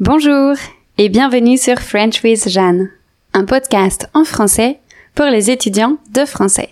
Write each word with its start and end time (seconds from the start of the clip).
Bonjour 0.00 0.56
et 0.98 1.08
bienvenue 1.08 1.56
sur 1.56 1.78
French 1.78 2.24
with 2.24 2.48
Jeanne, 2.48 2.90
un 3.32 3.44
podcast 3.44 4.08
en 4.12 4.24
français 4.24 4.80
pour 5.14 5.26
les 5.26 5.52
étudiants 5.52 5.98
de 6.12 6.24
français. 6.24 6.70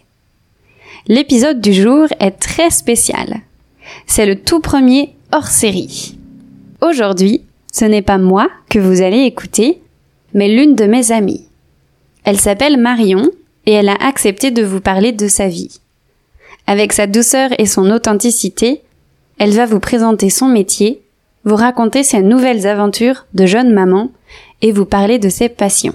L'épisode 1.07 1.61
du 1.61 1.73
jour 1.73 2.09
est 2.19 2.33
très 2.33 2.71
spécial. 2.71 3.37
C'est 4.09 4.27
le 4.27 4.41
tout 4.41 4.59
premier 4.59 5.15
hors 5.31 5.47
série. 5.47 6.19
Aujourd'hui, 6.81 7.43
ce 7.73 7.85
n'est 7.85 8.03
pas 8.03 8.19
moi 8.19 8.51
que 8.69 8.81
vous 8.81 9.03
allez 9.03 9.21
écouter, 9.21 9.81
mais 10.35 10.49
l'une 10.49 10.75
de 10.75 10.87
mes 10.87 11.13
amies. 11.13 11.47
Elle 12.25 12.41
s'appelle 12.41 12.77
Marion 12.77 13.31
et 13.67 13.73
elle 13.73 13.89
a 13.89 14.05
accepté 14.05 14.51
de 14.51 14.65
vous 14.65 14.81
parler 14.81 15.13
de 15.13 15.29
sa 15.29 15.47
vie. 15.47 15.79
Avec 16.67 16.93
sa 16.93 17.07
douceur 17.07 17.51
et 17.61 17.67
son 17.67 17.89
authenticité, 17.93 18.83
elle 19.39 19.53
va 19.53 19.67
vous 19.67 19.81
présenter 19.81 20.29
son 20.29 20.49
métier, 20.49 21.03
vous 21.45 21.57
raconter 21.57 22.03
ses 22.03 22.23
nouvelles 22.23 22.67
aventures 22.67 23.27
de 23.35 23.47
jeune 23.47 23.73
maman 23.73 24.11
et 24.61 24.73
vous 24.73 24.85
parler 24.85 25.19
de 25.19 25.29
ses 25.29 25.49
passions. 25.49 25.95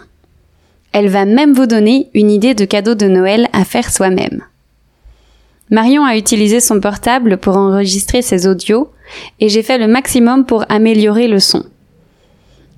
Elle 0.91 1.07
va 1.09 1.25
même 1.25 1.53
vous 1.53 1.67
donner 1.67 2.09
une 2.13 2.31
idée 2.31 2.53
de 2.53 2.65
cadeau 2.65 2.95
de 2.95 3.07
Noël 3.07 3.47
à 3.53 3.65
faire 3.65 3.91
soi-même. 3.91 4.43
Marion 5.69 6.05
a 6.05 6.17
utilisé 6.17 6.59
son 6.59 6.79
portable 6.79 7.37
pour 7.37 7.57
enregistrer 7.57 8.21
ses 8.21 8.47
audios 8.47 8.89
et 9.39 9.49
j'ai 9.49 9.63
fait 9.63 9.77
le 9.77 9.87
maximum 9.87 10.45
pour 10.45 10.65
améliorer 10.69 11.27
le 11.27 11.39
son. 11.39 11.63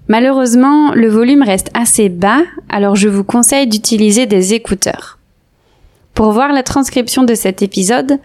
Malheureusement, 0.08 0.92
le 0.94 1.08
volume 1.08 1.44
reste 1.44 1.70
assez 1.76 2.10
bas, 2.10 2.42
alors 2.68 2.96
je 2.96 3.08
vous 3.08 3.24
conseille 3.24 3.68
d'utiliser 3.68 4.26
des 4.26 4.56
écouteurs. 4.56 5.20
Pour 6.16 6.32
voir 6.32 6.52
la 6.52 6.64
transcription 6.64 7.24
de 7.24 7.36
cet 7.36 7.62
épisode, 7.62 8.18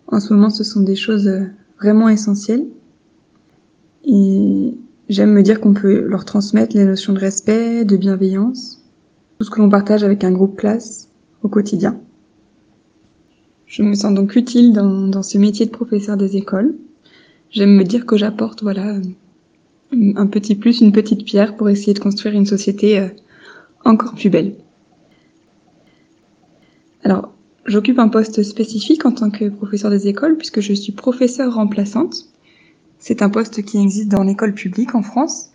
en 0.06 0.20
ce 0.20 0.34
moment, 0.34 0.50
ce 0.50 0.64
sont 0.64 0.82
des 0.82 0.96
choses 0.96 1.32
vraiment 1.80 2.10
essentielles. 2.10 2.66
Et 4.04 4.76
j'aime 5.08 5.32
me 5.32 5.42
dire 5.42 5.62
qu'on 5.62 5.72
peut 5.72 6.00
leur 6.00 6.26
transmettre 6.26 6.76
les 6.76 6.84
notions 6.84 7.14
de 7.14 7.20
respect, 7.20 7.86
de 7.86 7.96
bienveillance, 7.96 8.84
tout 9.38 9.46
ce 9.46 9.50
que 9.50 9.60
l'on 9.60 9.70
partage 9.70 10.04
avec 10.04 10.24
un 10.24 10.32
groupe 10.32 10.58
classe 10.58 11.08
au 11.42 11.48
quotidien. 11.48 11.98
Je 13.76 13.82
me 13.82 13.94
sens 13.94 14.14
donc 14.14 14.34
utile 14.36 14.72
dans, 14.72 15.06
dans 15.06 15.22
ce 15.22 15.36
métier 15.36 15.66
de 15.66 15.70
professeur 15.70 16.16
des 16.16 16.38
écoles. 16.38 16.74
J'aime 17.50 17.76
me 17.76 17.84
dire 17.84 18.06
que 18.06 18.16
j'apporte, 18.16 18.62
voilà, 18.62 18.94
un 19.92 20.26
petit 20.28 20.54
plus, 20.54 20.80
une 20.80 20.92
petite 20.92 21.26
pierre 21.26 21.58
pour 21.58 21.68
essayer 21.68 21.92
de 21.92 21.98
construire 21.98 22.34
une 22.34 22.46
société 22.46 22.98
euh, 22.98 23.08
encore 23.84 24.14
plus 24.14 24.30
belle. 24.30 24.54
Alors, 27.04 27.34
j'occupe 27.66 27.98
un 27.98 28.08
poste 28.08 28.42
spécifique 28.42 29.04
en 29.04 29.12
tant 29.12 29.28
que 29.28 29.50
professeur 29.50 29.90
des 29.90 30.08
écoles 30.08 30.38
puisque 30.38 30.60
je 30.60 30.72
suis 30.72 30.92
professeure 30.92 31.52
remplaçante. 31.52 32.30
C'est 32.98 33.20
un 33.20 33.28
poste 33.28 33.62
qui 33.62 33.76
existe 33.76 34.08
dans 34.08 34.22
l'école 34.22 34.54
publique 34.54 34.94
en 34.94 35.02
France. 35.02 35.50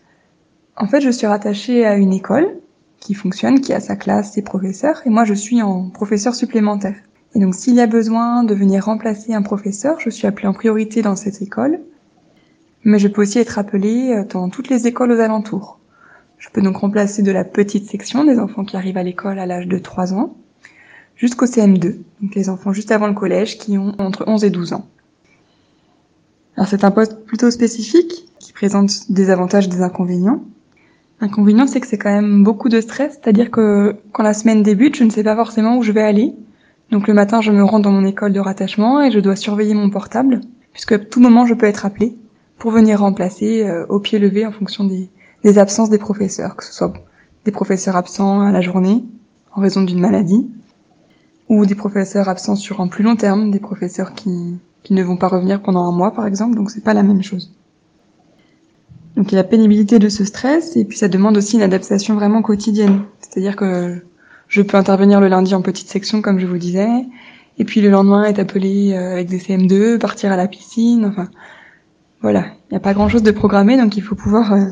En 0.78 0.86
fait, 0.86 1.02
je 1.02 1.10
suis 1.10 1.26
rattachée 1.26 1.88
à 1.88 1.96
une 1.96 2.14
école 2.14 2.56
qui 3.00 3.16
fonctionne, 3.16 3.62
qui 3.62 3.74
a 3.74 3.80
sa 3.80 3.96
classe, 3.96 4.34
ses 4.34 4.44
professeurs, 4.44 5.02
et 5.08 5.10
moi 5.10 5.26
je 5.26 5.34
suis 5.34 5.64
en 5.64 5.90
professeur 5.90 6.36
supplémentaire. 6.36 6.98
Et 7.34 7.40
donc 7.40 7.56
s'il 7.56 7.76
y 7.76 7.82
a 7.82 7.88
besoin 7.88 8.44
de 8.44 8.54
venir 8.54 8.86
remplacer 8.86 9.34
un 9.34 9.42
professeur, 9.42 10.00
je 10.00 10.10
suis 10.10 10.28
appelée 10.28 10.48
en 10.48 10.54
priorité 10.54 11.02
dans 11.02 11.16
cette 11.16 11.42
école, 11.42 11.80
mais 12.84 13.00
je 13.00 13.08
peux 13.08 13.22
aussi 13.22 13.40
être 13.40 13.58
appelée 13.58 14.14
euh, 14.14 14.24
dans 14.26 14.50
toutes 14.50 14.70
les 14.70 14.88
écoles 14.88 15.12
aux 15.12 15.20
alentours. 15.20 15.80
Je 16.38 16.50
peux 16.50 16.62
donc 16.62 16.78
remplacer 16.78 17.22
de 17.22 17.32
la 17.32 17.44
petite 17.44 17.90
section 17.90 18.24
des 18.24 18.40
enfants 18.40 18.66
qui 18.66 18.76
arrivent 18.76 18.98
à 18.98 19.04
l'école 19.04 19.40
à 19.40 19.46
l'âge 19.46 19.68
de 19.68 19.78
3 19.78 20.14
ans, 20.14 20.36
jusqu'au 21.16 21.46
CM2, 21.46 21.98
donc 22.22 22.36
les 22.36 22.50
enfants 22.50 22.74
juste 22.74 22.92
avant 22.92 23.08
le 23.08 23.14
collège 23.14 23.58
qui 23.60 23.78
ont 23.78 23.94
entre 24.00 24.24
11 24.28 24.44
et 24.44 24.50
12 24.50 24.74
ans. 24.74 24.88
Alors 26.58 26.68
c'est 26.68 26.84
un 26.84 26.92
poste 26.92 27.26
plutôt 27.26 27.50
spécifique 27.52 28.28
qui 28.40 28.52
présente 28.54 29.12
des 29.12 29.30
avantages 29.30 29.68
et 29.68 29.70
des 29.70 29.82
inconvénients. 29.82 30.44
L'inconvénient 31.22 31.68
c'est 31.68 31.80
que 31.80 31.88
c'est 31.88 32.00
quand 32.00 32.12
même 32.12 32.44
beaucoup 32.44 32.68
de 32.68 32.82
stress, 32.82 33.20
c'est-à-dire 33.22 33.52
que 33.52 33.96
quand 34.12 34.24
la 34.24 34.34
semaine 34.34 34.64
débute, 34.64 34.98
je 34.98 35.04
ne 35.04 35.12
sais 35.12 35.24
pas 35.24 35.36
forcément 35.36 35.78
où 35.78 35.84
je 35.84 35.92
vais 35.92 36.02
aller. 36.02 36.34
Donc 36.92 37.08
le 37.08 37.14
matin, 37.14 37.42
je 37.42 37.52
me 37.52 37.64
rends 37.64 37.80
dans 37.80 37.92
mon 37.92 38.06
école 38.06 38.34
de 38.34 38.40
rattachement 38.40 39.02
et 39.02 39.12
je 39.12 39.20
dois 39.20 39.36
surveiller 39.36 39.74
mon 39.74 39.90
portable, 39.90 40.42
puisque 40.74 40.92
à 40.92 41.00
tout 41.00 41.22
moment 41.22 41.46
je 41.46 41.54
peux 41.54 41.66
être 41.66 41.86
appelé 41.86 42.18
pour 42.58 42.72
venir 42.72 43.00
remplacer 43.00 43.64
euh, 43.64 43.86
au 43.88 44.00
pied 44.00 44.20
levé 44.20 44.46
en 44.46 44.52
fonction 44.52 44.84
des, 44.84 45.10
absences 45.58 45.90
des 45.90 45.98
professeurs, 45.98 46.56
que 46.56 46.66
ce 46.66 46.74
soit 46.74 46.94
des 47.46 47.52
professeurs 47.52 47.96
absents 47.96 48.42
à 48.42 48.52
la 48.52 48.62
journée 48.62 49.04
en 49.54 49.62
raison 49.62 49.82
d'une 49.82 50.00
maladie, 50.00 50.50
ou 51.50 51.66
des 51.66 51.76
professeurs 51.76 52.30
absents 52.30 52.56
sur 52.56 52.82
un 52.82 52.88
plus 52.88 53.04
long 53.04 53.16
terme, 53.16 53.52
des 53.52 53.60
professeurs 53.60 54.14
qui 54.14 54.60
qui 54.84 54.94
ne 54.94 55.04
vont 55.04 55.18
pas 55.18 55.28
revenir 55.28 55.62
pendant 55.62 55.88
un 55.88 55.92
mois 55.92 56.12
par 56.12 56.26
exemple, 56.26 56.56
donc 56.56 56.72
c'est 56.72 56.84
pas 56.84 56.94
la 56.94 57.04
même 57.04 57.22
chose. 57.22 57.54
Donc 59.16 59.32
il 59.32 59.36
y 59.36 59.38
a 59.38 59.42
la 59.42 59.48
pénibilité 59.48 60.00
de 60.00 60.10
ce 60.10 60.26
stress 60.26 60.76
et 60.76 60.86
puis 60.86 60.98
ça 60.98 61.08
demande 61.08 61.38
aussi 61.38 61.58
une 61.58 61.62
adaptation 61.62 62.16
vraiment 62.16 62.42
quotidienne. 62.42 63.02
C'est-à-dire 63.20 63.56
que 63.56 64.04
je 64.52 64.62
peux 64.62 64.76
intervenir 64.76 65.22
le 65.22 65.30
lundi 65.30 65.56
en 65.56 65.62
petite 65.62 65.88
section 65.88 66.22
comme 66.22 66.38
je 66.38 66.46
vous 66.46 66.58
disais, 66.58 66.90
et 67.58 67.64
puis 67.64 67.80
le 67.80 67.90
lendemain 67.90 68.26
être 68.26 68.40
appelé 68.40 68.92
euh, 68.92 69.14
avec 69.14 69.30
des 69.30 69.40
CM2, 69.40 69.98
partir 69.98 70.32
à 70.32 70.36
la 70.36 70.48
piscine, 70.50 71.06
enfin 71.06 71.30
voilà, 72.22 72.48
il 72.70 72.74
n'y 72.74 72.78
a 72.78 72.82
pas 72.82 72.94
grand-chose 72.94 73.24
de 73.24 73.32
programmé 73.32 73.78
donc 73.78 73.96
il 73.96 74.04
faut 74.04 74.14
pouvoir 74.14 74.52
euh, 74.52 74.66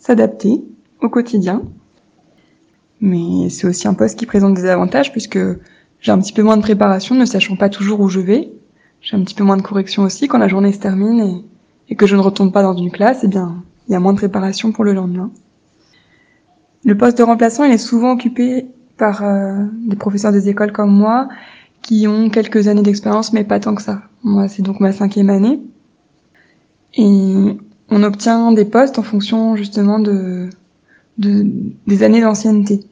s'adapter 0.00 0.64
au 1.02 1.10
quotidien. 1.10 1.62
Mais 3.02 3.50
c'est 3.50 3.66
aussi 3.66 3.86
un 3.86 3.94
poste 3.94 4.18
qui 4.18 4.24
présente 4.24 4.54
des 4.54 4.64
avantages 4.64 5.12
puisque 5.12 5.38
j'ai 6.00 6.10
un 6.10 6.18
petit 6.18 6.32
peu 6.32 6.42
moins 6.42 6.56
de 6.56 6.62
préparation, 6.62 7.14
ne 7.14 7.26
sachant 7.26 7.54
pas 7.54 7.68
toujours 7.68 8.00
où 8.00 8.08
je 8.08 8.20
vais. 8.20 8.50
J'ai 9.02 9.14
un 9.14 9.20
petit 9.20 9.34
peu 9.34 9.44
moins 9.44 9.58
de 9.58 9.62
correction 9.62 10.04
aussi 10.04 10.26
quand 10.26 10.38
la 10.38 10.48
journée 10.48 10.72
se 10.72 10.78
termine 10.78 11.44
et, 11.88 11.94
que 11.96 12.06
je 12.06 12.16
ne 12.16 12.20
retombe 12.20 12.52
pas 12.52 12.62
dans 12.62 12.74
une 12.74 12.90
classe, 12.90 13.20
eh 13.24 13.28
bien, 13.28 13.62
il 13.88 13.92
y 13.92 13.94
a 13.94 14.00
moins 14.00 14.14
de 14.14 14.18
préparation 14.18 14.72
pour 14.72 14.84
le 14.84 14.94
lendemain. 14.94 15.30
Le 16.84 16.96
poste 16.96 17.18
de 17.18 17.22
remplaçant, 17.22 17.64
il 17.64 17.72
est 17.72 17.78
souvent 17.78 18.12
occupé 18.12 18.66
par 18.98 19.24
euh, 19.24 19.64
des 19.86 19.96
professeurs 19.96 20.32
des 20.32 20.48
écoles 20.48 20.72
comme 20.72 20.92
moi 20.92 21.28
qui 21.82 22.06
ont 22.06 22.28
quelques 22.28 22.68
années 22.68 22.82
d'expérience, 22.82 23.32
mais 23.32 23.44
pas 23.44 23.60
tant 23.60 23.74
que 23.74 23.82
ça. 23.82 24.02
Moi, 24.22 24.48
c'est 24.48 24.62
donc 24.62 24.80
ma 24.80 24.92
cinquième 24.92 25.30
année. 25.30 25.60
Et 26.94 27.56
on 27.90 28.02
obtient 28.02 28.52
des 28.52 28.64
postes 28.64 28.98
en 28.98 29.02
fonction 29.02 29.56
justement 29.56 29.98
de, 29.98 30.50
de 31.16 31.46
des 31.86 32.02
années 32.02 32.20
d'ancienneté. 32.20 32.84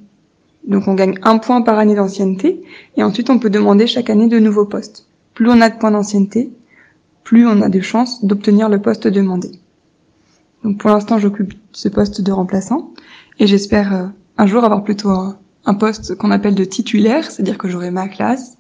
Donc 0.67 0.89
on 0.89 0.95
gagne 0.95 1.19
un 1.23 1.39
point 1.39 1.63
par 1.63 1.79
année 1.79 1.95
d'ancienneté 1.95 2.63
et 2.97 3.03
ensuite 3.03 3.31
on 3.31 3.39
peut 3.39 3.51
demander 3.51 3.87
chaque 3.87 4.11
année 4.11 4.29
de 4.29 4.39
nouveaux 4.39 4.65
postes. 4.65 5.07
Plus 5.35 5.51
on 5.51 5.61
a 5.61 5.69
de 5.69 5.77
points 5.77 5.91
d'ancienneté, 5.91 6.51
plus 7.25 7.47
on 7.47 7.61
a 7.61 7.69
de 7.69 7.81
chances 7.81 8.25
d'obtenir 8.25 8.69
le 8.69 8.81
poste 8.81 9.07
demandé. 9.07 9.51
Donc 10.65 10.79
pour 10.79 10.91
l'instant, 10.91 11.19
j'occupe 11.19 11.55
ce 11.73 11.89
poste 11.89 12.21
de 12.21 12.33
remplaçant 12.33 12.93
et 13.39 13.47
j'espère 13.47 13.95
euh, 13.95 14.07
un 14.39 14.47
jour 14.47 14.65
avoir 14.65 14.83
plutôt 14.83 15.11
un, 15.11 15.39
poste 15.75 16.15
qu'on 16.17 16.31
appelle 16.31 16.55
de 16.55 16.65
titulaire, 16.65 17.31
c'est-à-dire 17.31 17.59
que 17.59 17.69
j'aurai 17.69 17.91
ma 17.91 18.09
classe 18.09 18.57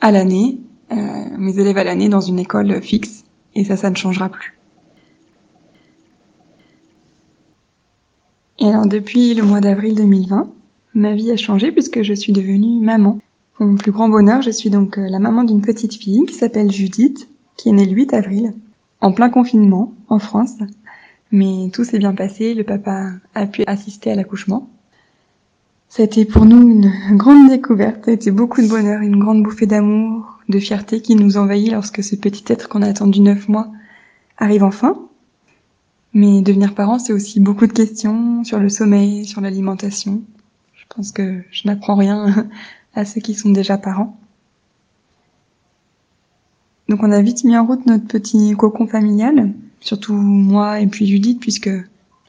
à 0.00 0.10
l'année, 0.10 0.58
euh, 0.92 0.96
mes 1.38 1.58
élèves 1.58 1.78
à 1.78 1.84
l'année 1.84 2.08
dans 2.08 2.20
une 2.20 2.38
école 2.38 2.80
fixe 2.80 3.24
et 3.54 3.64
ça, 3.64 3.76
ça 3.76 3.90
ne 3.90 3.96
changera 3.96 4.28
plus. 4.28 4.54
Et 8.58 8.66
alors 8.66 8.86
depuis 8.86 9.34
le 9.34 9.42
mois 9.42 9.60
d'avril 9.60 9.94
2020, 9.94 10.48
ma 10.94 11.14
vie 11.14 11.30
a 11.30 11.36
changé 11.36 11.72
puisque 11.72 12.02
je 12.02 12.14
suis 12.14 12.32
devenue 12.32 12.80
maman. 12.80 13.18
Pour 13.54 13.66
mon 13.66 13.76
plus 13.76 13.92
grand 13.92 14.08
bonheur, 14.08 14.42
je 14.42 14.50
suis 14.50 14.70
donc 14.70 14.98
euh, 14.98 15.08
la 15.08 15.18
maman 15.18 15.44
d'une 15.44 15.60
petite 15.60 15.94
fille 15.94 16.24
qui 16.26 16.34
s'appelle 16.34 16.70
Judith, 16.70 17.28
qui 17.56 17.68
est 17.68 17.72
née 17.72 17.86
le 17.86 17.92
8 17.92 18.14
avril, 18.14 18.54
en 19.00 19.12
plein 19.12 19.30
confinement, 19.30 19.92
en 20.08 20.18
France. 20.18 20.54
Mais 21.30 21.70
tout 21.72 21.84
s'est 21.84 21.98
bien 21.98 22.14
passé, 22.14 22.54
le 22.54 22.64
papa 22.64 23.10
a 23.34 23.46
pu 23.46 23.64
assister 23.66 24.10
à 24.10 24.14
l'accouchement. 24.14 24.68
Ça 25.94 26.02
a 26.02 26.06
été 26.06 26.24
pour 26.24 26.44
nous 26.44 26.60
une 26.60 26.90
grande 27.16 27.48
découverte, 27.50 28.06
ça 28.06 28.10
a 28.10 28.14
été 28.14 28.32
beaucoup 28.32 28.60
de 28.60 28.66
bonheur, 28.66 29.00
une 29.02 29.20
grande 29.20 29.44
bouffée 29.44 29.66
d'amour, 29.66 30.40
de 30.48 30.58
fierté 30.58 31.00
qui 31.00 31.14
nous 31.14 31.36
envahit 31.36 31.70
lorsque 31.70 32.02
ce 32.02 32.16
petit 32.16 32.42
être 32.48 32.68
qu'on 32.68 32.82
a 32.82 32.88
attendu 32.88 33.20
neuf 33.20 33.48
mois 33.48 33.68
arrive 34.36 34.64
enfin. 34.64 34.98
Mais 36.12 36.42
devenir 36.42 36.74
parent, 36.74 36.98
c'est 36.98 37.12
aussi 37.12 37.38
beaucoup 37.38 37.68
de 37.68 37.72
questions 37.72 38.42
sur 38.42 38.58
le 38.58 38.70
sommeil, 38.70 39.24
sur 39.24 39.40
l'alimentation. 39.40 40.22
Je 40.74 40.82
pense 40.92 41.12
que 41.12 41.42
je 41.52 41.68
n'apprends 41.68 41.94
rien 41.94 42.48
à 42.96 43.04
ceux 43.04 43.20
qui 43.20 43.36
sont 43.36 43.50
déjà 43.50 43.78
parents. 43.78 44.18
Donc 46.88 47.04
on 47.04 47.12
a 47.12 47.22
vite 47.22 47.44
mis 47.44 47.56
en 47.56 47.64
route 47.64 47.86
notre 47.86 48.08
petit 48.08 48.52
cocon 48.56 48.88
familial, 48.88 49.52
surtout 49.78 50.14
moi 50.14 50.80
et 50.80 50.88
puis 50.88 51.06
Judith, 51.06 51.38
puisque 51.38 51.70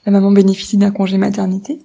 la 0.06 0.12
maman 0.12 0.32
bénéficie 0.32 0.78
d'un 0.78 0.92
congé 0.92 1.18
maternité. 1.18 1.80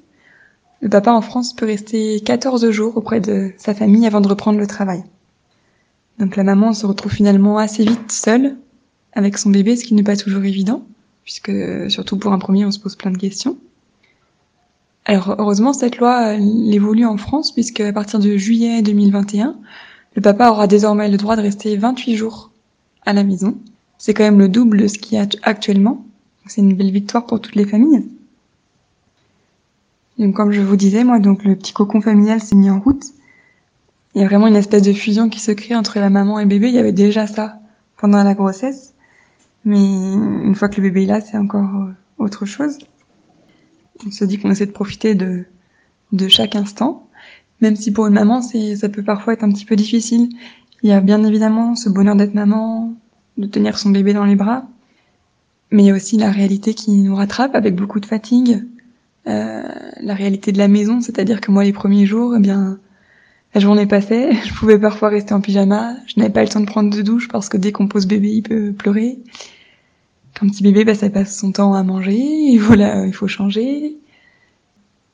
Le 0.81 0.89
papa 0.89 1.13
en 1.13 1.21
France 1.21 1.55
peut 1.55 1.67
rester 1.67 2.21
14 2.21 2.71
jours 2.71 2.97
auprès 2.97 3.21
de 3.21 3.53
sa 3.59 3.75
famille 3.75 4.07
avant 4.07 4.21
de 4.21 4.29
reprendre 4.29 4.59
le 4.59 4.67
travail. 4.67 5.05
Donc 6.19 6.37
la 6.37 6.45
maman 6.45 6.73
se 6.73 6.87
retrouve 6.87 7.13
finalement 7.13 7.59
assez 7.59 7.85
vite 7.85 8.13
seule 8.13 8.57
avec 9.13 9.39
son 9.39 9.51
bébé, 9.51 9.77
ce 9.77 9.85
qui 9.85 9.95
n'est 9.95 10.03
pas 10.03 10.17
toujours 10.17 10.45
évident 10.45 10.85
puisque 11.31 11.91
surtout 11.91 12.19
pour 12.19 12.33
un 12.33 12.39
premier, 12.39 12.65
on 12.65 12.73
se 12.73 12.81
pose 12.81 12.97
plein 12.97 13.13
de 13.13 13.17
questions. 13.17 13.57
Alors 15.05 15.37
heureusement, 15.39 15.73
cette 15.73 15.99
loi 15.99 16.35
évolue 16.35 17.07
en 17.07 17.17
France, 17.17 17.53
puisque 17.53 17.81
à 17.81 17.93
partir 17.93 18.19
de 18.19 18.37
juillet 18.37 18.83
2021, 18.83 19.57
le 20.17 20.23
papa 20.23 20.51
aura 20.51 20.67
désormais 20.67 21.09
le 21.09 21.17
droit 21.17 21.37
de 21.37 21.43
rester 21.43 21.77
28 21.77 22.17
jours 22.17 22.51
à 23.07 23.13
la 23.13 23.23
maison. 23.23 23.57
C'est 23.99 24.13
quand 24.13 24.25
même 24.25 24.41
le 24.41 24.49
double 24.49 24.79
de 24.83 24.89
ce 24.89 24.99
qu'il 24.99 25.19
y 25.19 25.21
a 25.21 25.27
actuellement. 25.43 26.05
C'est 26.47 26.63
une 26.63 26.75
belle 26.75 26.91
victoire 26.91 27.27
pour 27.27 27.41
toutes 27.41 27.55
les 27.55 27.65
familles. 27.67 28.09
Donc 30.21 30.35
comme 30.35 30.53
je 30.53 30.61
vous 30.61 30.77
disais, 30.77 31.03
moi, 31.03 31.19
donc 31.19 31.45
le 31.45 31.57
petit 31.57 31.73
cocon 31.73 32.03
familial 32.03 32.43
s'est 32.43 32.55
mis 32.55 32.69
en 32.69 32.79
route. 32.79 33.05
Il 34.15 34.21
y 34.21 34.25
a 34.25 34.29
vraiment 34.29 34.49
une 34.49 34.57
espèce 34.57 34.83
de 34.83 34.93
fusion 34.93 35.31
qui 35.31 35.41
se 35.41 35.51
crée 35.51 35.75
entre 35.75 35.99
la 35.99 36.11
maman 36.11 36.39
et 36.39 36.43
le 36.43 36.49
bébé. 36.49 36.69
Il 36.69 36.75
y 36.75 36.79
avait 36.79 36.93
déjà 36.93 37.27
ça 37.27 37.59
pendant 37.97 38.23
la 38.23 38.35
grossesse. 38.35 38.93
Mais 39.65 39.79
une 39.79 40.55
fois 40.55 40.69
que 40.69 40.77
le 40.77 40.89
bébé 40.89 41.05
est 41.05 41.07
là, 41.07 41.21
c'est 41.23 41.39
encore 41.39 41.75
euh, 41.75 41.93
autre 42.19 42.45
chose. 42.45 42.77
On 44.07 44.11
se 44.11 44.27
dit 44.27 44.39
qu'on 44.39 44.51
essaie 44.51 44.67
de 44.67 44.73
profiter 44.73 45.15
de, 45.15 45.47
de 46.13 46.29
chaque 46.29 46.55
instant. 46.55 47.09
Même 47.63 47.77
si 47.77 47.91
pour 47.91 48.07
une 48.07 48.15
maman, 48.15 48.43
c'est, 48.43 48.77
ça 48.77 48.91
peut 48.91 49.03
parfois 49.03 49.33
être 49.33 49.45
un 49.45 49.51
petit 49.51 49.65
peu 49.65 49.77
difficile. 49.77 50.29
Il 50.83 50.91
y 50.91 50.93
a 50.93 51.01
bien 51.01 51.25
évidemment 51.25 51.77
ce 51.77 51.89
bonheur 51.89 52.17
d'être 52.17 52.35
maman, 52.35 52.93
de 53.39 53.47
tenir 53.47 53.79
son 53.79 53.89
bébé 53.89 54.13
dans 54.13 54.27
les 54.27 54.37
bras. 54.37 54.69
Mais 55.71 55.83
il 55.83 55.87
y 55.87 55.91
a 55.91 55.95
aussi 55.95 56.19
la 56.19 56.31
réalité 56.31 56.75
qui 56.75 56.91
nous 56.91 57.15
rattrape 57.15 57.55
avec 57.55 57.75
beaucoup 57.75 58.01
de 58.01 58.07
fatigue. 58.07 58.67
Euh, 59.31 59.63
la 60.01 60.15
réalité 60.15 60.51
de 60.51 60.59
la 60.59 60.69
maison, 60.69 61.01
c'est-à-dire 61.01 61.41
que 61.41 61.51
moi, 61.51 61.63
les 61.63 61.73
premiers 61.73 62.07
jours, 62.07 62.35
eh 62.37 62.41
bien, 62.41 62.79
la 63.55 63.61
journée 63.61 63.87
passait, 63.87 64.33
je 64.47 64.55
pouvais 64.55 64.79
parfois 64.79 65.09
rester 65.09 65.35
en 65.35 65.41
pyjama, 65.41 65.95
je 66.07 66.15
n'avais 66.19 66.33
pas 66.33 66.43
le 66.43 66.49
temps 66.49 66.61
de 66.61 66.67
prendre 66.67 66.95
de 66.95 67.03
douche 67.03 67.29
parce 67.29 67.49
que 67.49 67.57
dès 67.57 67.73
qu'on 67.73 67.87
pose 67.87 68.07
bébé, 68.07 68.31
il 68.31 68.43
peut 68.43 68.73
pleurer. 68.73 69.19
Quand 70.39 70.49
petit 70.49 70.63
bébé, 70.63 70.85
bah, 70.85 70.95
ça 70.95 71.11
passe 71.11 71.37
son 71.37 71.53
temps 71.53 71.75
à 71.75 71.83
manger, 71.83 72.53
et 72.53 72.59
voilà, 72.59 73.07
il 73.07 73.15
faut 73.15 73.29
changer. 73.29 73.97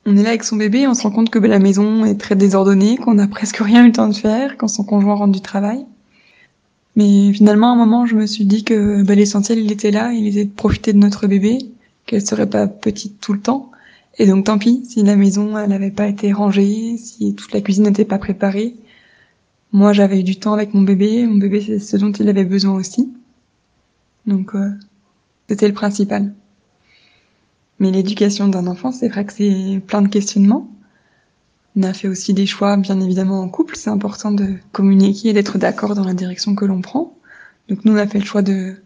On 0.05 0.15
est 0.15 0.23
là 0.23 0.29
avec 0.29 0.43
son 0.43 0.55
bébé, 0.55 0.87
on 0.87 0.93
se 0.93 1.03
rend 1.03 1.11
compte 1.11 1.29
que 1.29 1.37
bah, 1.37 1.47
la 1.47 1.59
maison 1.59 2.05
est 2.05 2.19
très 2.19 2.35
désordonnée, 2.35 2.97
qu'on 2.97 3.15
n'a 3.15 3.27
presque 3.27 3.57
rien 3.57 3.83
eu 3.83 3.87
le 3.87 3.93
temps 3.93 4.07
de 4.07 4.15
faire 4.15 4.57
quand 4.57 4.67
son 4.67 4.83
conjoint 4.83 5.15
rentre 5.15 5.33
du 5.33 5.41
travail. 5.41 5.85
Mais 6.95 7.31
finalement, 7.33 7.69
à 7.69 7.73
un 7.73 7.75
moment, 7.75 8.07
je 8.07 8.15
me 8.15 8.25
suis 8.25 8.45
dit 8.45 8.63
que 8.63 9.03
bah, 9.03 9.13
l'essentiel, 9.13 9.59
il 9.59 9.71
était 9.71 9.91
là, 9.91 10.13
il 10.13 10.27
était 10.27 10.45
de 10.45 10.51
profiter 10.51 10.93
de 10.93 10.97
notre 10.97 11.27
bébé, 11.27 11.59
qu'elle 12.07 12.25
serait 12.25 12.49
pas 12.49 12.67
petite 12.67 13.19
tout 13.19 13.33
le 13.33 13.41
temps, 13.41 13.71
et 14.19 14.25
donc 14.25 14.45
tant 14.45 14.57
pis 14.57 14.83
si 14.85 15.03
la 15.03 15.15
maison 15.15 15.57
elle 15.57 15.69
n'avait 15.69 15.91
pas 15.91 16.07
été 16.07 16.33
rangée, 16.33 16.97
si 16.97 17.35
toute 17.35 17.53
la 17.53 17.61
cuisine 17.61 17.85
n'était 17.85 18.05
pas 18.05 18.17
préparée. 18.17 18.75
Moi 19.71 19.93
j'avais 19.93 20.19
eu 20.19 20.23
du 20.23 20.37
temps 20.37 20.53
avec 20.53 20.73
mon 20.73 20.81
bébé, 20.81 21.25
mon 21.27 21.37
bébé 21.37 21.61
c'est 21.61 21.79
ce 21.79 21.97
dont 21.97 22.11
il 22.11 22.29
avait 22.29 22.45
besoin 22.45 22.75
aussi. 22.75 23.13
Donc 24.25 24.55
euh, 24.55 24.71
c'était 25.49 25.67
le 25.67 25.73
principal. 25.73 26.33
Mais 27.79 27.91
l'éducation 27.91 28.47
d'un 28.47 28.67
enfant, 28.67 28.91
c'est 28.91 29.07
vrai 29.07 29.25
que 29.25 29.33
c'est 29.33 29.81
plein 29.85 30.01
de 30.01 30.07
questionnements. 30.07 30.69
On 31.75 31.83
a 31.83 31.93
fait 31.93 32.07
aussi 32.07 32.33
des 32.33 32.47
choix, 32.47 32.75
bien 32.75 32.99
évidemment, 32.99 33.39
en 33.41 33.49
couple. 33.49 33.75
C'est 33.75 33.91
important 33.91 34.31
de 34.31 34.55
communiquer 34.71 35.29
et 35.29 35.33
d'être 35.33 35.59
d'accord 35.59 35.93
dans 35.93 36.03
la 36.03 36.15
direction 36.15 36.55
que 36.55 36.65
l'on 36.65 36.81
prend. 36.81 37.15
Donc 37.69 37.85
nous, 37.85 37.93
on 37.93 37.97
a 37.97 38.07
fait 38.07 38.17
le 38.17 38.25
choix 38.25 38.41
de 38.41 38.77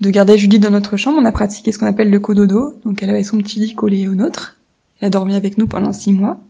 de 0.00 0.10
garder 0.10 0.38
Judith 0.38 0.62
dans 0.62 0.70
notre 0.70 0.96
chambre. 0.96 1.18
On 1.20 1.24
a 1.24 1.32
pratiqué 1.32 1.72
ce 1.72 1.78
qu'on 1.78 1.86
appelle 1.86 2.10
le 2.10 2.20
cododo. 2.20 2.78
Donc 2.84 3.02
elle 3.02 3.10
avait 3.10 3.24
son 3.24 3.38
petit 3.38 3.60
lit 3.60 3.74
collé 3.74 4.08
au 4.08 4.14
nôtre. 4.14 4.56
Elle 5.00 5.06
a 5.06 5.10
dormi 5.10 5.34
avec 5.34 5.58
nous 5.58 5.66
pendant 5.66 5.92
six 5.92 6.12
mois. 6.12 6.40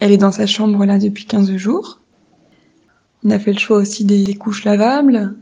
Elle 0.00 0.12
est 0.12 0.18
dans 0.18 0.32
sa 0.32 0.46
chambre 0.46 0.84
là 0.84 0.98
depuis 0.98 1.24
15 1.24 1.54
jours. 1.56 2.00
On 3.24 3.30
a 3.30 3.38
fait 3.38 3.52
le 3.52 3.58
choix 3.58 3.78
aussi 3.78 4.04
des, 4.04 4.34
couches 4.34 4.64
lavables. 4.64 5.34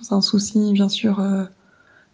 C'est 0.00 0.12
un 0.12 0.20
souci 0.20 0.72
bien 0.72 0.88
sûr 0.88 1.20
euh, 1.20 1.44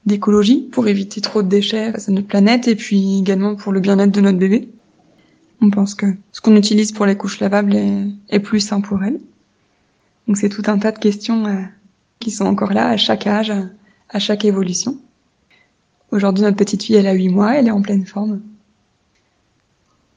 d'écologie 0.07 0.69
pour 0.71 0.87
éviter 0.89 1.21
trop 1.21 1.43
de 1.43 1.49
déchets 1.49 1.93
face 1.93 2.09
à 2.09 2.13
notre 2.13 2.27
planète 2.27 2.69
et 2.69 2.77
puis 2.77 3.19
également 3.19 3.57
pour 3.57 3.73
le 3.73 3.81
bien-être 3.81 4.11
de 4.11 4.21
notre 4.21 4.39
bébé. 4.39 4.69
On 5.61 5.71
pense 5.71 5.95
que 5.95 6.07
ce 6.33 6.41
qu'on 6.41 6.57
utilise 6.57 6.93
pour 6.93 7.07
les 7.07 7.17
couches 7.17 7.41
lavables 7.41 7.75
est, 8.29 8.41
plus 8.41 8.61
sain 8.61 8.81
pour 8.81 9.03
elle. 9.03 9.19
Donc 10.27 10.37
c'est 10.37 10.49
tout 10.49 10.63
un 10.67 10.79
tas 10.79 10.93
de 10.93 10.99
questions 10.99 11.47
euh, 11.47 11.63
qui 12.19 12.31
sont 12.31 12.45
encore 12.45 12.73
là 12.73 12.89
à 12.89 12.97
chaque 12.97 13.27
âge, 13.27 13.53
à 14.15 14.21
chaque 14.21 14.45
évolution. 14.45 14.97
Aujourd'hui, 16.13 16.45
notre 16.45 16.57
petite 16.57 16.85
fille, 16.85 16.95
elle 16.95 17.09
a 17.09 17.13
8 17.13 17.29
mois, 17.31 17.57
elle 17.57 17.67
est 17.67 17.73
en 17.73 17.83
pleine 17.83 18.07
forme. 18.07 18.41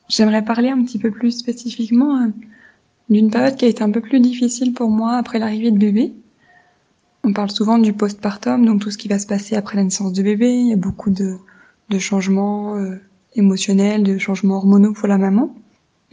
J'aimerais 0.07 0.45
parler 0.45 0.69
un 0.69 0.83
petit 0.83 0.99
peu 0.99 1.09
plus 1.09 1.31
spécifiquement 1.31 2.21
euh, 2.21 2.27
d'une 3.09 3.31
période 3.31 3.55
qui 3.55 3.65
a 3.65 3.67
été 3.67 3.83
un 3.83 3.89
peu 3.89 3.99
plus 3.99 4.19
difficile 4.19 4.73
pour 4.73 4.91
moi 4.91 5.17
après 5.17 5.39
l'arrivée 5.39 5.71
de 5.71 5.79
bébé. 5.79 6.13
On 7.23 7.33
parle 7.33 7.49
souvent 7.49 7.79
du 7.79 7.91
postpartum, 7.91 8.65
donc 8.65 8.81
tout 8.81 8.91
ce 8.91 8.99
qui 8.99 9.07
va 9.07 9.17
se 9.17 9.25
passer 9.25 9.55
après 9.55 9.77
la 9.77 9.83
naissance 9.83 10.13
de 10.13 10.21
bébé. 10.21 10.53
Il 10.53 10.67
y 10.67 10.73
a 10.73 10.77
beaucoup 10.77 11.09
de, 11.09 11.35
de 11.89 11.97
changements 11.97 12.77
euh, 12.77 13.01
émotionnels, 13.33 14.03
de 14.03 14.19
changements 14.19 14.57
hormonaux 14.57 14.93
pour 14.93 15.07
la 15.07 15.17
maman. 15.17 15.55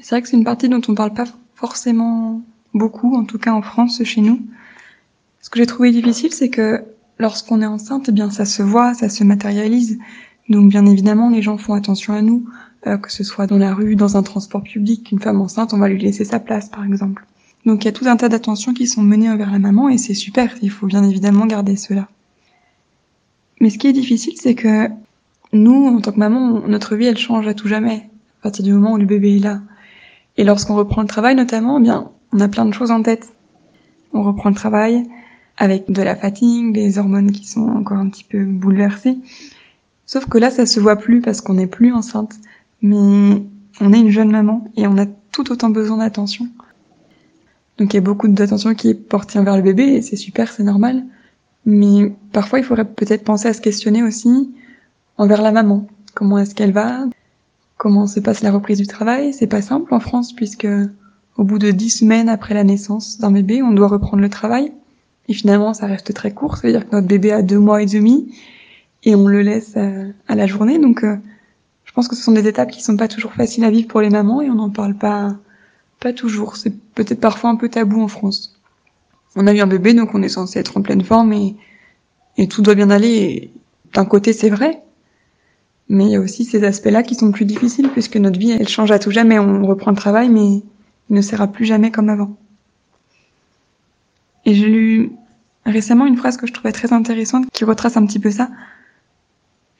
C'est 0.01 0.15
vrai 0.15 0.23
que 0.23 0.29
c'est 0.29 0.39
une 0.39 0.45
partie 0.45 0.71
dont 0.71 0.81
on 0.89 0.95
parle 0.95 1.13
pas 1.13 1.27
forcément 1.55 2.41
beaucoup, 2.73 3.15
en 3.15 3.25
tout 3.27 3.39
cas 3.39 3.53
en 3.53 3.61
France, 3.61 4.03
chez 4.05 4.23
nous. 4.23 4.41
Ce 5.43 5.51
que 5.51 5.59
j'ai 5.59 5.67
trouvé 5.67 5.93
difficile, 5.93 6.33
c'est 6.33 6.49
que 6.49 6.83
lorsqu'on 7.19 7.63
est 7.63 7.67
enceinte, 7.67 8.07
eh 8.09 8.13
bien 8.13 8.31
ça 8.31 8.45
se 8.45 8.63
voit, 8.63 8.95
ça 8.95 9.09
se 9.09 9.25
matérialise. 9.25 9.99
Donc 10.49 10.71
bien 10.71 10.87
évidemment, 10.87 11.31
les 11.31 11.43
gens 11.43 11.57
font 11.57 11.75
attention 11.75 12.13
à 12.15 12.23
nous, 12.23 12.45
euh, 12.87 12.99
que 12.99 13.11
ce 13.11 13.25
soit 13.25 13.47
dans 13.47 13.59
la 13.59 13.75
rue, 13.75 13.97
dans 13.97 14.17
un 14.17 14.23
transport 14.23 14.63
public, 14.63 15.11
une 15.11 15.21
femme 15.21 15.41
enceinte, 15.41 15.73
on 15.73 15.79
va 15.79 15.89
lui 15.89 15.99
laisser 15.99 16.25
sa 16.25 16.39
place, 16.39 16.69
par 16.69 16.85
exemple. 16.85 17.25
Donc 17.65 17.85
il 17.85 17.87
y 17.87 17.89
a 17.89 17.93
tout 17.93 18.07
un 18.07 18.17
tas 18.17 18.29
d'attentions 18.29 18.75
qui 18.75 18.87
sont 18.87 19.03
menées 19.03 19.31
envers 19.31 19.51
la 19.51 19.59
maman 19.59 19.89
et 19.89 19.97
c'est 19.97 20.15
super, 20.15 20.55
il 20.61 20.71
faut 20.71 20.87
bien 20.87 21.03
évidemment 21.03 21.47
garder 21.47 21.77
cela. 21.77 22.09
Mais 23.61 23.71
ce 23.71 23.79
qui 23.79 23.87
est 23.87 23.93
difficile, 23.93 24.35
c'est 24.37 24.55
que 24.55 24.89
nous, 25.53 25.87
en 25.87 26.01
tant 26.01 26.13
que 26.13 26.19
maman, 26.19 26.63
notre 26.67 26.97
vie, 26.97 27.07
elle 27.07 27.17
change 27.17 27.47
à 27.47 27.55
tout 27.55 27.69
jamais, 27.69 28.11
à 28.41 28.43
partir 28.43 28.65
du 28.65 28.73
moment 28.73 28.93
où 28.93 28.97
le 28.99 29.07
bébé 29.07 29.37
est 29.37 29.41
là. 29.41 29.63
Et 30.37 30.45
lorsqu'on 30.45 30.75
reprend 30.75 31.01
le 31.01 31.09
travail, 31.09 31.37
notamment, 31.37 31.79
eh 31.79 31.83
bien, 31.83 32.11
on 32.33 32.41
a 32.41 32.49
plein 32.49 32.67
de 32.67 32.75
choses 32.75 32.91
en 32.91 33.03
tête. 33.03 33.33
On 34.13 34.23
reprend 34.23 34.49
le 34.49 34.55
travail, 34.55 35.09
avec 35.57 35.91
de 35.91 36.03
la 36.03 36.17
fatigue, 36.17 36.73
des 36.73 36.99
hormones 36.99 37.31
qui 37.31 37.47
sont 37.47 37.69
encore 37.69 37.99
un 37.99 38.09
petit 38.09 38.25
peu 38.25 38.45
bouleversées. 38.45 39.19
Sauf 40.07 40.27
que 40.27 40.39
là, 40.39 40.51
ça 40.51 40.67
se 40.67 40.81
voit 40.81 40.97
plus 40.97 41.21
parce 41.21 41.41
qu'on 41.41 41.55
n'est 41.55 41.67
plus 41.67 41.93
enceinte, 41.93 42.35
mais 42.83 43.43
on 43.81 43.93
est 43.93 44.01
une 44.01 44.11
jeune 44.11 44.31
maman 44.31 44.65
et 44.77 44.87
on 44.87 44.99
a 44.99 45.07
tout 45.33 45.51
autant 45.51 45.71
besoin 45.71 45.99
d'attention. 45.99 46.49
Donc 47.79 47.93
il 47.93 47.97
y 47.97 47.99
a 47.99 48.03
beaucoup 48.03 48.29
d'attention 48.29 48.75
qui 48.75 48.91
est 48.91 48.95
portée 48.95 49.39
envers 49.39 49.57
le 49.57 49.63
bébé 49.63 49.85
et 49.85 50.03
c'est 50.03 50.17
super, 50.17 50.53
c'est 50.53 50.63
normal. 50.63 51.05
Mais 51.67 52.15
parfois, 52.33 52.59
il 52.59 52.65
faudrait 52.65 52.85
peut-être 52.85 53.25
penser 53.25 53.49
à 53.49 53.55
se 53.55 53.61
questionner 53.61 54.03
aussi 54.03 54.55
envers 55.17 55.43
la 55.43 55.51
maman. 55.51 55.87
Comment 56.15 56.39
est-ce 56.39 56.55
qu'elle 56.55 56.73
va? 56.73 57.07
Comment 57.77 58.07
se 58.07 58.21
passe 58.21 58.43
la 58.43 58.53
reprise 58.53 58.79
du 58.79 58.87
travail? 58.87 59.33
C'est 59.33 59.47
pas 59.47 59.63
simple 59.63 59.93
en 59.95 60.01
France 60.01 60.33
puisque 60.33 60.69
au 61.37 61.45
bout 61.45 61.59
de 61.59 61.71
dix 61.71 61.91
semaines 61.91 62.29
après 62.29 62.55
la 62.55 62.65
naissance 62.65 63.19
d'un 63.19 63.33
bébé, 63.33 63.63
on 63.63 63.73
doit 63.73 63.89
reprendre 63.89 64.23
le 64.23 64.29
travail. 64.29 64.73
Et 65.29 65.35
finalement, 65.35 65.75
ça 65.75 65.87
reste 65.87 66.13
très 66.13 66.33
court. 66.33 66.57
Ça 66.57 66.67
veut 66.67 66.73
dire 66.73 66.89
que 66.89 66.95
notre 66.95 67.07
bébé 67.07 67.33
a 67.33 67.43
deux 67.43 67.59
mois 67.59 67.83
et 67.83 67.87
demi 67.87 68.35
et 69.05 69.15
on 69.15 69.27
le 69.27 69.43
laisse 69.43 69.75
euh, 69.77 70.11
à 70.29 70.35
la 70.35 70.47
journée. 70.47 70.79
Donc, 70.79 71.05
euh, 71.05 71.17
je 71.85 71.93
pense 71.93 72.09
que 72.09 72.17
ce 72.17 72.23
sont 72.23 72.33
des 72.33 72.47
étapes 72.47 72.71
qui 72.71 72.83
sont 72.83 72.97
pas 72.97 73.09
toujours 73.09 73.33
faciles 73.33 73.65
à 73.65 73.71
vivre 73.71 73.89
pour 73.89 74.01
les 74.01 74.11
mamans 74.11 74.43
et 74.43 74.51
on 74.51 74.55
n'en 74.55 74.71
parle 74.71 74.95
pas, 74.95 75.37
pas 76.01 76.13
toujours. 76.13 76.57
C'est 76.57 76.75
peut-être 76.95 77.21
parfois 77.21 77.51
un 77.51 77.57
peu 77.57 77.69
tabou 77.69 78.03
en 78.03 78.09
France. 78.09 78.61
On 79.37 79.47
a 79.47 79.55
eu 79.55 79.61
un 79.61 79.67
bébé, 79.67 79.95
donc 79.95 80.15
on 80.15 80.23
est 80.23 80.29
censé 80.29 80.59
être 80.59 80.77
en 80.77 80.83
pleine 80.83 81.03
forme 81.03 81.33
et, 81.33 81.57
tout 82.49 82.63
doit 82.63 82.75
bien 82.75 82.91
aller. 82.91 83.51
D'un 83.93 84.05
côté, 84.05 84.33
c'est 84.33 84.51
vrai. 84.51 84.83
Mais 85.89 86.07
il 86.07 86.11
y 86.11 86.17
a 86.17 86.21
aussi 86.21 86.45
ces 86.45 86.65
aspects-là 86.65 87.03
qui 87.03 87.15
sont 87.15 87.31
plus 87.31 87.45
difficiles 87.45 87.89
puisque 87.91 88.17
notre 88.17 88.39
vie, 88.39 88.53
elle 88.53 88.69
change 88.69 88.91
à 88.91 88.99
tout 88.99 89.11
jamais. 89.11 89.39
On 89.39 89.67
reprend 89.67 89.91
le 89.91 89.97
travail, 89.97 90.29
mais 90.29 90.63
il 91.11 91.17
ne 91.17 91.21
sera 91.21 91.47
plus 91.47 91.65
jamais 91.65 91.91
comme 91.91 92.09
avant. 92.09 92.37
Et 94.47 94.55
j'ai 94.55 94.67
lu 94.67 95.13
récemment 95.67 96.07
une 96.07 96.17
phrase 96.17 96.37
que 96.37 96.47
je 96.47 96.53
trouvais 96.53 96.73
très 96.73 96.93
intéressante 96.93 97.47
qui 97.53 97.65
retrace 97.65 97.97
un 97.97 98.07
petit 98.07 98.19
peu 98.19 98.31
ça. 98.31 98.51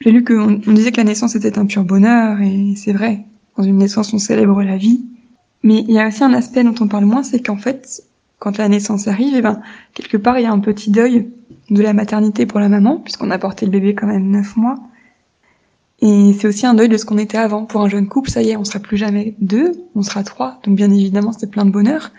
J'ai 0.01 0.11
lu 0.11 0.23
qu'on 0.23 0.59
on 0.67 0.73
disait 0.73 0.91
que 0.91 0.97
la 0.97 1.03
naissance 1.03 1.35
était 1.35 1.57
un 1.57 1.65
pur 1.65 1.83
bonheur, 1.83 2.41
et 2.41 2.73
c'est 2.75 2.93
vrai. 2.93 3.25
Dans 3.57 3.63
une 3.63 3.77
naissance, 3.77 4.13
on 4.13 4.19
célèbre 4.19 4.61
la 4.63 4.77
vie. 4.77 5.03
Mais 5.63 5.79
il 5.87 5.91
y 5.91 5.99
a 5.99 6.07
aussi 6.07 6.23
un 6.23 6.33
aspect 6.33 6.63
dont 6.63 6.75
on 6.79 6.87
parle 6.87 7.05
moins, 7.05 7.23
c'est 7.23 7.39
qu'en 7.39 7.57
fait, 7.57 8.03
quand 8.39 8.57
la 8.57 8.67
naissance 8.67 9.07
arrive, 9.07 9.33
eh 9.35 9.41
ben, 9.41 9.61
quelque 9.93 10.17
part, 10.17 10.37
il 10.37 10.43
y 10.43 10.45
a 10.45 10.51
un 10.51 10.59
petit 10.59 10.91
deuil 10.91 11.29
de 11.69 11.81
la 11.81 11.93
maternité 11.93 12.45
pour 12.45 12.59
la 12.59 12.69
maman, 12.69 12.97
puisqu'on 12.97 13.31
a 13.31 13.37
porté 13.37 13.65
le 13.65 13.71
bébé 13.71 13.95
quand 13.95 14.07
même 14.07 14.29
neuf 14.29 14.55
mois. 14.57 14.79
Et 16.01 16.33
c'est 16.33 16.47
aussi 16.47 16.65
un 16.65 16.73
deuil 16.73 16.89
de 16.89 16.97
ce 16.97 17.05
qu'on 17.05 17.17
était 17.17 17.37
avant. 17.37 17.65
Pour 17.65 17.81
un 17.81 17.89
jeune 17.89 18.07
couple, 18.07 18.29
ça 18.29 18.41
y 18.41 18.49
est, 18.49 18.57
on 18.57 18.65
sera 18.65 18.79
plus 18.79 18.97
jamais 18.97 19.35
deux, 19.39 19.71
on 19.95 20.03
sera 20.03 20.23
trois. 20.23 20.59
Donc 20.63 20.75
bien 20.75 20.91
évidemment, 20.91 21.31
c'est 21.31 21.49
plein 21.49 21.65
de 21.65 21.71
bonheur. 21.71 22.11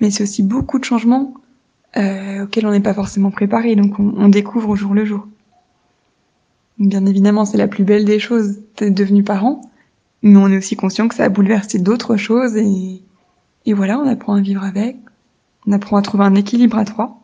Mais 0.00 0.10
c'est 0.10 0.22
aussi 0.22 0.42
beaucoup 0.42 0.78
de 0.78 0.84
changements 0.84 1.34
euh, 1.96 2.44
auxquels 2.44 2.66
on 2.66 2.72
n'est 2.72 2.80
pas 2.80 2.94
forcément 2.94 3.30
préparé. 3.30 3.76
Donc 3.76 3.98
on, 3.98 4.14
on, 4.16 4.28
découvre 4.28 4.70
au 4.70 4.76
jour 4.76 4.94
le 4.94 5.04
jour. 5.04 5.26
Bien 6.78 7.06
évidemment, 7.06 7.44
c'est 7.44 7.58
la 7.58 7.68
plus 7.68 7.84
belle 7.84 8.04
des 8.04 8.18
choses 8.18 8.58
d'être 8.76 8.94
devenu 8.94 9.22
parent. 9.22 9.60
Mais 10.22 10.38
on 10.38 10.48
est 10.48 10.56
aussi 10.56 10.76
conscient 10.76 11.08
que 11.08 11.14
ça 11.14 11.24
a 11.24 11.28
bouleversé 11.28 11.78
d'autres 11.78 12.16
choses 12.16 12.56
et, 12.56 13.02
et 13.66 13.72
voilà, 13.74 13.98
on 13.98 14.08
apprend 14.08 14.34
à 14.34 14.40
vivre 14.40 14.64
avec. 14.64 14.96
On 15.66 15.72
apprend 15.72 15.96
à 15.96 16.02
trouver 16.02 16.24
un 16.24 16.34
équilibre 16.34 16.78
à 16.78 16.84
trois. 16.84 17.20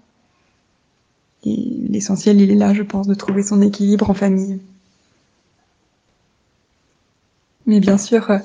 Et 1.45 1.57
l'essentiel, 1.89 2.41
il 2.41 2.51
est 2.51 2.57
là, 2.57 2.75
je 2.75 2.83
pense, 2.83 3.07
de 3.07 3.15
trouver 3.15 3.43
son 3.43 3.63
équilibre 3.63 4.11
en 4.11 4.15
famille. 4.15 4.61
Mais 7.67 7.81
bien 7.81 7.99
sûr, 7.99 8.31
euh, 8.31 8.39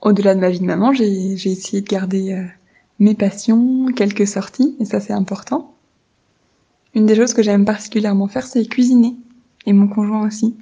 au-delà 0.00 0.34
de 0.34 0.40
ma 0.40 0.50
vie 0.50 0.60
de 0.60 0.64
maman, 0.64 0.92
j'ai 0.92 1.32
essayé 1.32 1.80
de 1.80 1.88
garder 1.88 2.32
euh, 2.32 2.44
mes 3.00 3.14
passions, 3.14 3.86
quelques 3.96 4.28
sorties, 4.28 4.76
et 4.78 4.84
ça 4.84 5.00
c'est 5.00 5.12
important. 5.12 5.74
Une 6.94 7.06
des 7.06 7.16
choses 7.16 7.34
que 7.34 7.42
j'aime 7.42 7.64
particulièrement 7.64 8.28
faire, 8.28 8.46
c'est 8.46 8.64
cuisiner, 8.66 9.16
et 9.66 9.72
mon 9.72 9.88
conjoint 9.88 10.26
aussi. 10.26 10.54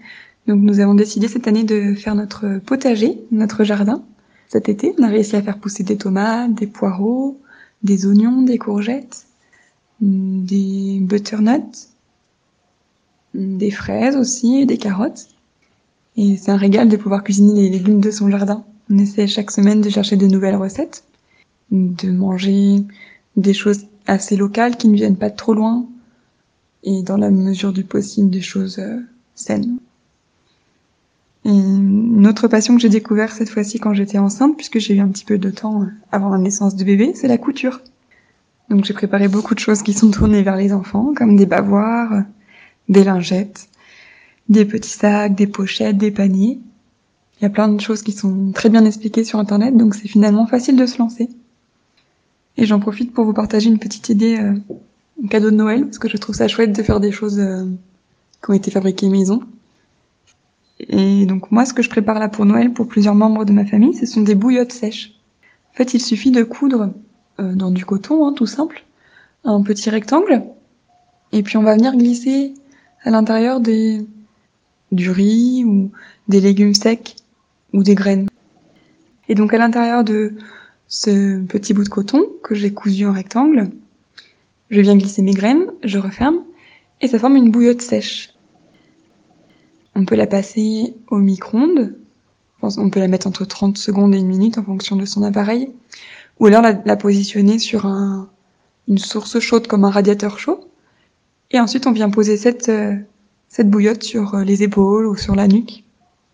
Donc 0.46 0.60
nous 0.60 0.80
avons 0.80 0.94
décidé 0.94 1.28
cette 1.28 1.46
année 1.46 1.64
de 1.64 1.94
faire 1.94 2.14
notre 2.14 2.58
potager, 2.64 3.20
notre 3.30 3.64
jardin. 3.64 4.02
Cet 4.48 4.68
été, 4.68 4.94
on 4.98 5.02
a 5.02 5.08
réussi 5.08 5.36
à 5.36 5.42
faire 5.42 5.58
pousser 5.58 5.82
des 5.82 5.98
tomates, 5.98 6.54
des 6.54 6.66
poireaux, 6.66 7.38
des 7.82 8.06
oignons, 8.06 8.42
des 8.42 8.56
courgettes, 8.56 9.26
des 10.00 11.00
butternuts, 11.02 11.88
des 13.34 13.70
fraises 13.70 14.16
aussi 14.16 14.64
des 14.64 14.78
carottes. 14.78 15.28
Et 16.16 16.36
c'est 16.36 16.50
un 16.50 16.56
régal 16.56 16.88
de 16.88 16.96
pouvoir 16.96 17.24
cuisiner 17.24 17.62
les 17.62 17.68
légumes 17.68 18.00
de 18.00 18.10
son 18.10 18.30
jardin. 18.30 18.64
On 18.90 18.98
essaie 18.98 19.26
chaque 19.26 19.50
semaine 19.50 19.80
de 19.80 19.90
chercher 19.90 20.16
de 20.16 20.26
nouvelles 20.26 20.56
recettes, 20.56 21.04
de 21.70 22.10
manger 22.10 22.82
des 23.36 23.54
choses 23.54 23.86
assez 24.06 24.36
locales 24.36 24.76
qui 24.76 24.88
ne 24.88 24.94
viennent 24.94 25.16
pas 25.16 25.30
trop 25.30 25.54
loin 25.54 25.86
et 26.82 27.02
dans 27.02 27.16
la 27.16 27.30
mesure 27.30 27.72
du 27.72 27.84
possible 27.84 28.30
des 28.30 28.40
choses 28.40 28.78
euh, 28.78 29.00
saines. 29.34 29.78
Et 31.44 31.50
une 31.50 32.26
autre 32.26 32.48
passion 32.48 32.74
que 32.74 32.80
j'ai 32.80 32.88
découvert 32.88 33.32
cette 33.32 33.50
fois-ci 33.50 33.78
quand 33.78 33.94
j'étais 33.94 34.18
enceinte, 34.18 34.56
puisque 34.56 34.78
j'ai 34.78 34.94
eu 34.94 35.00
un 35.00 35.08
petit 35.08 35.24
peu 35.24 35.38
de 35.38 35.50
temps 35.50 35.82
euh, 35.82 35.86
avant 36.12 36.30
la 36.30 36.38
naissance 36.38 36.76
de 36.76 36.84
bébé, 36.84 37.12
c'est 37.14 37.28
la 37.28 37.38
couture. 37.38 37.80
Donc 38.70 38.84
j'ai 38.84 38.94
préparé 38.94 39.28
beaucoup 39.28 39.54
de 39.54 39.60
choses 39.60 39.82
qui 39.82 39.92
sont 39.92 40.10
tournées 40.10 40.42
vers 40.42 40.56
les 40.56 40.72
enfants, 40.72 41.12
comme 41.16 41.36
des 41.36 41.46
bavoirs, 41.46 42.22
des 42.88 43.04
lingettes, 43.04 43.68
des 44.48 44.64
petits 44.64 44.90
sacs, 44.90 45.34
des 45.34 45.46
pochettes, 45.46 45.96
des 45.96 46.10
paniers. 46.10 46.60
Il 47.40 47.44
y 47.44 47.46
a 47.46 47.50
plein 47.50 47.68
de 47.68 47.80
choses 47.80 48.02
qui 48.02 48.12
sont 48.12 48.52
très 48.52 48.68
bien 48.68 48.84
expliquées 48.84 49.24
sur 49.24 49.38
Internet, 49.38 49.76
donc 49.76 49.94
c'est 49.94 50.08
finalement 50.08 50.46
facile 50.46 50.76
de 50.76 50.86
se 50.86 50.98
lancer. 50.98 51.28
Et 52.58 52.66
j'en 52.66 52.80
profite 52.80 53.14
pour 53.14 53.24
vous 53.24 53.32
partager 53.32 53.70
une 53.70 53.78
petite 53.78 54.08
idée, 54.08 54.36
euh, 54.36 54.52
un 55.24 55.28
cadeau 55.28 55.50
de 55.50 55.56
Noël, 55.56 55.84
parce 55.84 56.00
que 56.00 56.08
je 56.08 56.16
trouve 56.16 56.34
ça 56.34 56.48
chouette 56.48 56.76
de 56.76 56.82
faire 56.82 56.98
des 56.98 57.12
choses 57.12 57.38
euh, 57.38 57.64
qui 58.44 58.50
ont 58.50 58.54
été 58.54 58.72
fabriquées 58.72 59.08
maison. 59.08 59.42
Et 60.80 61.24
donc 61.24 61.52
moi, 61.52 61.64
ce 61.64 61.72
que 61.72 61.82
je 61.82 61.88
prépare 61.88 62.18
là 62.18 62.28
pour 62.28 62.44
Noël, 62.44 62.72
pour 62.72 62.88
plusieurs 62.88 63.14
membres 63.14 63.44
de 63.44 63.52
ma 63.52 63.64
famille, 63.64 63.94
ce 63.94 64.06
sont 64.06 64.22
des 64.22 64.34
bouillottes 64.34 64.72
sèches. 64.72 65.12
En 65.72 65.76
fait, 65.76 65.94
il 65.94 66.00
suffit 66.00 66.32
de 66.32 66.42
coudre 66.42 66.92
euh, 67.38 67.54
dans 67.54 67.70
du 67.70 67.84
coton, 67.84 68.26
hein, 68.26 68.32
tout 68.32 68.46
simple, 68.46 68.84
un 69.44 69.62
petit 69.62 69.88
rectangle, 69.88 70.42
et 71.30 71.44
puis 71.44 71.56
on 71.58 71.62
va 71.62 71.76
venir 71.76 71.96
glisser 71.96 72.54
à 73.04 73.10
l'intérieur 73.10 73.60
des 73.60 74.04
du 74.90 75.10
riz 75.10 75.64
ou 75.64 75.92
des 76.26 76.40
légumes 76.40 76.74
secs 76.74 77.14
ou 77.72 77.84
des 77.84 77.94
graines. 77.94 78.28
Et 79.28 79.36
donc 79.36 79.54
à 79.54 79.58
l'intérieur 79.58 80.02
de 80.02 80.34
ce 80.88 81.42
petit 81.44 81.74
bout 81.74 81.84
de 81.84 81.88
coton 81.88 82.24
que 82.42 82.54
j'ai 82.54 82.72
cousu 82.72 83.06
en 83.06 83.12
rectangle, 83.12 83.70
je 84.70 84.80
viens 84.80 84.96
glisser 84.96 85.22
mes 85.22 85.34
graines, 85.34 85.66
je 85.84 85.98
referme 85.98 86.42
et 87.00 87.08
ça 87.08 87.18
forme 87.18 87.36
une 87.36 87.50
bouillotte 87.50 87.82
sèche. 87.82 88.34
On 89.94 90.04
peut 90.04 90.16
la 90.16 90.26
passer 90.26 90.94
au 91.08 91.18
micro-ondes, 91.18 91.94
on 92.62 92.90
peut 92.90 93.00
la 93.00 93.08
mettre 93.08 93.26
entre 93.26 93.44
30 93.44 93.76
secondes 93.76 94.14
et 94.14 94.18
une 94.18 94.26
minute 94.26 94.58
en 94.58 94.64
fonction 94.64 94.96
de 94.96 95.04
son 95.04 95.22
appareil, 95.22 95.70
ou 96.40 96.46
alors 96.46 96.62
la, 96.62 96.96
positionner 96.96 97.58
sur 97.58 97.86
un, 97.86 98.28
une 98.88 98.98
source 98.98 99.38
chaude 99.40 99.66
comme 99.66 99.84
un 99.84 99.90
radiateur 99.90 100.38
chaud, 100.38 100.68
et 101.50 101.60
ensuite 101.60 101.86
on 101.86 101.92
vient 101.92 102.10
poser 102.10 102.36
cette, 102.36 102.68
euh, 102.68 102.96
cette 103.48 103.70
bouillotte 103.70 104.02
sur 104.02 104.34
euh, 104.34 104.44
les 104.44 104.62
épaules 104.62 105.06
ou 105.06 105.16
sur 105.16 105.34
la 105.34 105.48
nuque, 105.48 105.84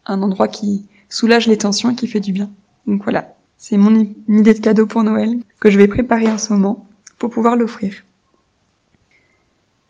un 0.06 0.22
endroit 0.22 0.48
qui 0.48 0.86
soulage 1.08 1.46
les 1.46 1.58
tensions 1.58 1.90
et 1.90 1.94
qui 1.94 2.06
fait 2.06 2.20
du 2.20 2.32
bien. 2.32 2.50
Donc 2.86 3.02
voilà, 3.04 3.33
c'est 3.56 3.76
mon 3.76 4.06
idée 4.28 4.54
de 4.54 4.60
cadeau 4.60 4.86
pour 4.86 5.02
Noël 5.02 5.38
que 5.60 5.70
je 5.70 5.78
vais 5.78 5.88
préparer 5.88 6.28
en 6.28 6.38
ce 6.38 6.52
moment 6.52 6.86
pour 7.18 7.30
pouvoir 7.30 7.56
l'offrir. 7.56 7.94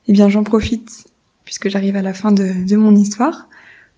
Eh 0.07 0.13
bien, 0.13 0.29
j'en 0.29 0.45
profite, 0.45 1.07
puisque 1.45 1.69
j'arrive 1.69 1.97
à 1.97 2.03
la 2.03 2.15
fin 2.15 2.31
de, 2.31 2.67
de, 2.67 2.77
mon 2.77 2.95
histoire, 2.95 3.49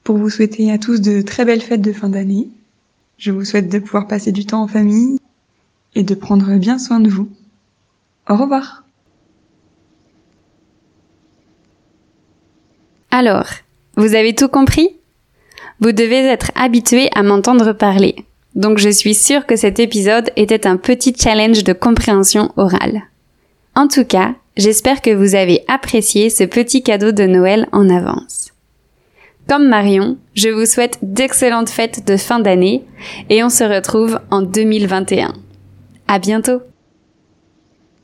pour 0.05 0.17
vous 0.17 0.31
souhaiter 0.31 0.71
à 0.71 0.79
tous 0.79 1.01
de 1.01 1.21
très 1.21 1.45
belles 1.45 1.61
fêtes 1.61 1.83
de 1.83 1.93
fin 1.93 2.09
d'année. 2.09 2.49
Je 3.19 3.33
vous 3.33 3.45
souhaite 3.45 3.69
de 3.69 3.79
pouvoir 3.79 4.07
passer 4.07 4.31
du 4.31 4.47
temps 4.47 4.63
en 4.63 4.69
famille 4.69 5.19
et 5.95 6.03
de 6.03 6.15
prendre 6.15 6.57
bien 6.59 6.79
soin 6.79 7.01
de 7.01 7.11
vous. 7.11 7.29
Au 8.29 8.37
revoir. 8.37 8.85
Alors, 13.11 13.47
vous 13.97 14.15
avez 14.15 14.35
tout 14.35 14.49
compris? 14.49 14.91
Vous 15.81 15.93
devez 15.93 16.19
être 16.19 16.53
habitué 16.55 17.09
à 17.15 17.23
m'entendre 17.23 17.73
parler. 17.73 18.27
Donc 18.57 18.79
je 18.79 18.89
suis 18.89 19.15
sûre 19.15 19.47
que 19.47 19.55
cet 19.55 19.79
épisode 19.79 20.31
était 20.35 20.67
un 20.67 20.79
petit 20.79 21.15
challenge 21.17 21.63
de 21.63 21.75
compréhension 21.75 22.53
orale. 22.57 23.03
En 23.75 23.87
tout 23.87 24.05
cas, 24.05 24.35
j'espère 24.57 25.03
que 25.03 25.11
vous 25.11 25.35
avez 25.35 25.63
apprécié 25.69 26.31
ce 26.31 26.43
petit 26.43 26.83
cadeau 26.83 27.13
de 27.13 27.25
Noël 27.25 27.69
en 27.73 27.91
avance. 27.91 28.53
Comme 29.47 29.69
Marion, 29.69 30.17
je 30.35 30.49
vous 30.49 30.67
souhaite 30.67 30.99
d'excellentes 31.03 31.69
fêtes 31.69 32.07
de 32.07 32.17
fin 32.17 32.41
d'année 32.41 32.83
et 33.29 33.45
on 33.45 33.51
se 33.51 33.63
retrouve 33.63 34.19
en 34.31 34.43
2021. 34.43 35.35
À 36.09 36.19
bientôt! 36.19 36.63